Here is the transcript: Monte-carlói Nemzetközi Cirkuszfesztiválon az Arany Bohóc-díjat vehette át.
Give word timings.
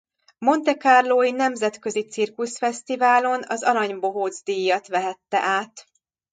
Monte-carlói 0.39 1.31
Nemzetközi 1.31 2.07
Cirkuszfesztiválon 2.07 3.43
az 3.47 3.63
Arany 3.63 3.99
Bohóc-díjat 3.99 4.87
vehette 4.87 5.39
át. 5.39 5.87